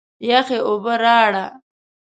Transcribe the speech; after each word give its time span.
یخي 0.29 0.57
اوبه 0.67 0.93
راړه! 1.03 1.45